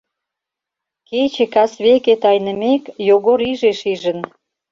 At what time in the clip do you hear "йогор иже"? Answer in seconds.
3.07-3.71